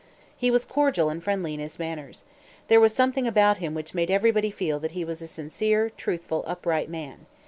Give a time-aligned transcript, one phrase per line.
[0.35, 2.25] He was cordial and friendly in his manners.
[2.69, 6.43] There was something about him which made everybody feel that he was a sincere, truthful,
[6.47, 7.27] upright man.